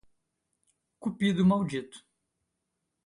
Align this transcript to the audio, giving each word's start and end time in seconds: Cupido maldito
Cupido 1.03 1.45
maldito 1.45 1.99